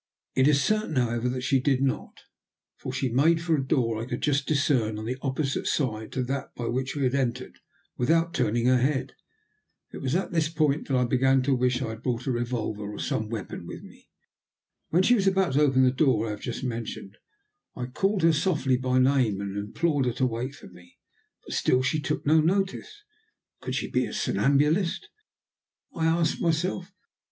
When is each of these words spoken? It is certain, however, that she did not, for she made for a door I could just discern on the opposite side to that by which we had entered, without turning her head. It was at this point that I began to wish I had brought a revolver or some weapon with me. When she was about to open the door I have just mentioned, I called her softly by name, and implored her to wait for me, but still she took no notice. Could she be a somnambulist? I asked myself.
It 0.33 0.47
is 0.47 0.63
certain, 0.63 0.95
however, 0.95 1.29
that 1.29 1.43
she 1.43 1.59
did 1.61 1.79
not, 1.83 2.21
for 2.75 2.91
she 2.91 3.09
made 3.13 3.39
for 3.39 3.53
a 3.55 3.63
door 3.63 4.01
I 4.01 4.07
could 4.07 4.21
just 4.23 4.47
discern 4.47 4.97
on 4.97 5.05
the 5.05 5.19
opposite 5.21 5.67
side 5.67 6.11
to 6.13 6.23
that 6.23 6.55
by 6.55 6.65
which 6.69 6.95
we 6.95 7.03
had 7.03 7.13
entered, 7.13 7.59
without 7.97 8.33
turning 8.33 8.65
her 8.65 8.79
head. 8.79 9.13
It 9.91 9.99
was 9.99 10.15
at 10.15 10.31
this 10.31 10.49
point 10.49 10.87
that 10.87 10.97
I 10.97 11.05
began 11.05 11.43
to 11.43 11.53
wish 11.53 11.83
I 11.83 11.89
had 11.89 12.01
brought 12.01 12.25
a 12.25 12.31
revolver 12.31 12.91
or 12.91 12.97
some 12.97 13.29
weapon 13.29 13.67
with 13.67 13.83
me. 13.83 14.09
When 14.89 15.03
she 15.03 15.13
was 15.13 15.27
about 15.27 15.53
to 15.53 15.61
open 15.61 15.83
the 15.83 15.91
door 15.91 16.25
I 16.25 16.31
have 16.31 16.41
just 16.41 16.63
mentioned, 16.63 17.17
I 17.75 17.85
called 17.85 18.23
her 18.23 18.33
softly 18.33 18.77
by 18.77 18.97
name, 18.97 19.39
and 19.39 19.55
implored 19.55 20.07
her 20.07 20.13
to 20.13 20.25
wait 20.25 20.55
for 20.55 20.65
me, 20.67 20.97
but 21.45 21.53
still 21.53 21.83
she 21.83 21.99
took 21.99 22.25
no 22.25 22.39
notice. 22.41 23.03
Could 23.61 23.75
she 23.75 23.87
be 23.87 24.07
a 24.07 24.13
somnambulist? 24.13 25.09
I 25.93 26.07
asked 26.07 26.41
myself. 26.41 26.91